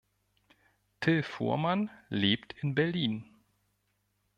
[0.99, 3.23] Till Fuhrmann lebt in Berlin.